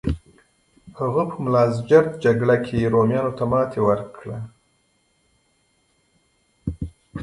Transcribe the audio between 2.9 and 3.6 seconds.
رومیانو ته